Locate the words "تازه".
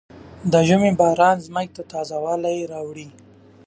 1.91-2.17